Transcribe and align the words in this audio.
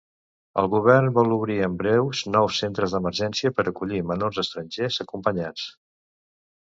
El 0.61 0.67
Govern 0.75 1.09
vol 1.17 1.33
obrir 1.35 1.57
en 1.67 1.75
breu 1.81 2.09
nous 2.35 2.57
centres 2.63 2.95
d'emergència 2.97 3.53
per 3.59 3.67
acollir 3.73 4.01
menors 4.13 4.41
estrangers 4.45 4.99
acompanyats. 5.07 5.69